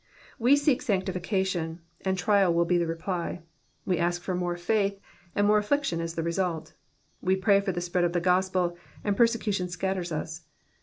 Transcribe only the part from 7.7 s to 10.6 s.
the spread of the gospel, and persecution scatters us.